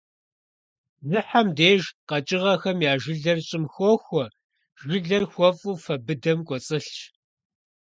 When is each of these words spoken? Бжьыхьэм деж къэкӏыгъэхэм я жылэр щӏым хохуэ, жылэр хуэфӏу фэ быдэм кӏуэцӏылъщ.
Бжьыхьэм 1.01 1.47
деж 1.57 1.81
къэкӏыгъэхэм 2.09 2.77
я 2.91 2.93
жылэр 3.01 3.39
щӏым 3.47 3.65
хохуэ, 3.73 4.25
жылэр 4.89 5.23
хуэфӏу 5.31 5.79
фэ 5.83 5.95
быдэм 6.05 6.39
кӏуэцӏылъщ. 6.47 6.89